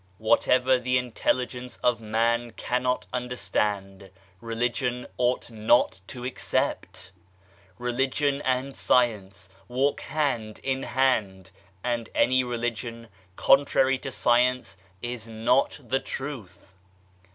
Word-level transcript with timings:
"Whatever 0.31 0.79
the 0.79 0.97
Intelligence 0.97 1.77
of 1.83 2.01
man 2.01 2.53
cannot 2.53 3.05
understand, 3.13 4.09
Religion 4.39 5.05
ought 5.17 5.51
not 5.51 5.99
to 6.07 6.25
accept. 6.25 7.11
Religion 7.77 8.41
and 8.41 8.75
Science 8.75 9.47
walk 9.67 10.01
hand 10.01 10.57
in 10.63 10.81
hand, 10.81 11.51
and 11.83 12.09
any 12.15 12.43
Religion 12.43 13.09
contrary 13.35 13.99
to 13.99 14.11
Science 14.11 14.75
is 15.03 15.27
not 15.27 15.79
the 15.87 15.99
Truth. 15.99 16.73